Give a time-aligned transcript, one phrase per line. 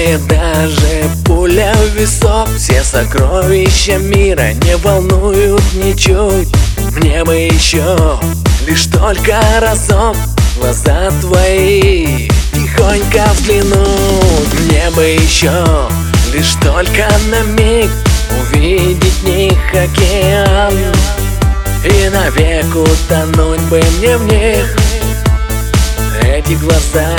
[0.00, 2.48] пугает даже пуля в висок.
[2.56, 6.48] Все сокровища мира не волнуют ничуть.
[6.96, 8.18] Мне бы еще
[8.66, 10.16] лишь только разок.
[10.56, 15.88] Глаза твои тихонько взглянуть Мне бы еще
[16.34, 17.88] лишь только на миг
[18.40, 20.74] Увидеть в них океан.
[21.84, 24.76] И навек утонуть бы мне в них.
[26.22, 27.16] Эти глаза,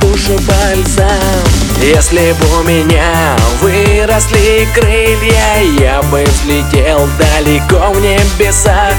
[0.00, 1.68] душу бальзам.
[1.82, 8.90] Если бы у меня выросли крылья Я бы взлетел далеко в небеса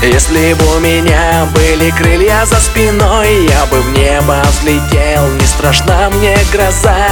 [0.02, 6.10] Если бы у меня были крылья за спиной Я бы в небо взлетел, не страшна
[6.10, 7.06] мне гроза.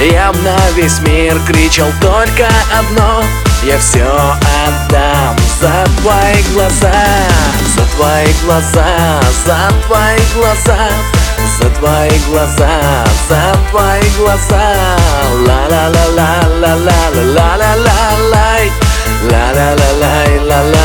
[0.00, 3.22] Я б на весь мир кричал только одно
[3.62, 4.04] Я все
[4.66, 6.92] отдам за твои глаза,
[7.76, 10.88] за твои глаза, за твои глаза
[11.60, 14.96] За твои глаза, за твои глаза.
[15.46, 18.60] Ла ла ла ла ла ла ла ла ла ла ла
[19.30, 20.14] ла ла ла
[20.48, 20.79] ла ла